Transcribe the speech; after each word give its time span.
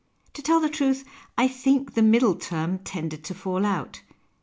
To 0.33 0.41
tell 0.41 0.59
the 0.59 0.67
truth, 0.67 1.03
I 1.37 1.47
think 1.47 1.93
the 1.93 2.01
middle 2.01 2.33
term 2.33 2.79
tended 2.79 3.23
to 3.25 3.35
fall 3.35 3.63
out. 3.67 4.01